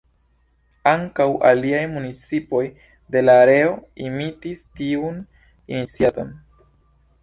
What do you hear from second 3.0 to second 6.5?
de la areo imitis tiun iniciaton.